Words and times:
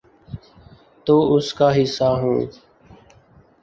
تو 1.07 1.35
اس 1.35 1.53
کا 1.53 1.69
حصہ 1.81 2.09
ہوں۔ 2.21 2.39